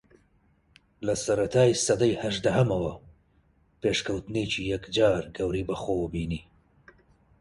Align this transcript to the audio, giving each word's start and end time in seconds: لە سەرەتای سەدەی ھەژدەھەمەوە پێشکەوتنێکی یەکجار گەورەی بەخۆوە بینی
لە 1.05 1.15
سەرەتای 1.23 1.71
سەدەی 1.85 2.19
ھەژدەھەمەوە 2.21 2.93
پێشکەوتنێکی 3.81 4.63
یەکجار 4.73 5.23
گەورەی 5.37 5.67
بەخۆوە 5.69 6.07
بینی 6.13 6.43